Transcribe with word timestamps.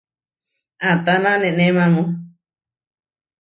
¿Atána 0.91 1.31
neʼnémamu? 1.41 2.03